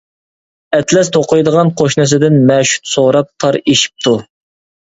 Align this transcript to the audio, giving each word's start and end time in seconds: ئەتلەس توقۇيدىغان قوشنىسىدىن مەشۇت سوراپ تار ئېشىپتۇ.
ئەتلەس 0.77 1.11
توقۇيدىغان 1.17 1.69
قوشنىسىدىن 1.81 2.39
مەشۇت 2.53 2.93
سوراپ 2.95 3.31
تار 3.45 3.59
ئېشىپتۇ. 3.63 4.19